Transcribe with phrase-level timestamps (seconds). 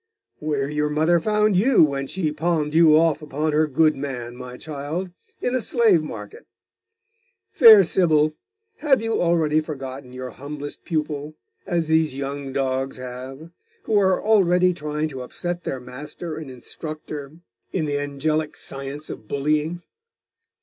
[0.39, 5.11] 'Where your mother found you when she palmed you off upon her goodman, my child
[5.39, 6.47] in the slave market.
[7.51, 8.33] Fair Sybil,
[8.77, 11.35] have you already forgotten your humblest pupil,
[11.67, 13.51] as these young dogs have,
[13.83, 17.33] who are already trying to upset their master and instructor
[17.71, 19.83] in the angelic science of bullying?